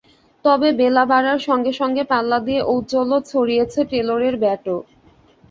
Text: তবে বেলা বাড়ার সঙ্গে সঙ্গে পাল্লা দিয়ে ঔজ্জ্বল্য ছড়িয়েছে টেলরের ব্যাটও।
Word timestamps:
তবে 0.45 0.69
বেলা 0.79 1.03
বাড়ার 1.05 1.39
সঙ্গে 1.47 1.71
সঙ্গে 1.73 2.03
পাল্লা 2.11 2.37
দিয়ে 2.47 2.61
ঔজ্জ্বল্য 2.67 3.11
ছড়িয়েছে 3.29 3.79
টেলরের 3.91 4.35
ব্যাটও। 4.43 4.77